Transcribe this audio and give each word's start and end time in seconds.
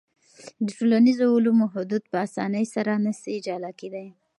د 0.65 0.67
ټولنیزو 0.77 1.25
علومو 1.35 1.65
حدود 1.73 2.03
په 2.11 2.17
اسانۍ 2.25 2.65
سره 2.75 2.91
نسي 3.05 3.35
جلا 3.45 3.71
کېدای. 3.79 4.07